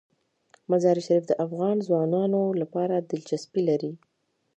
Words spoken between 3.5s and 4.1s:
لري.